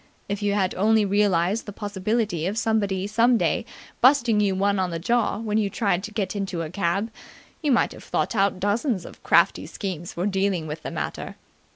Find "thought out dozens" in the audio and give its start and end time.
8.05-9.05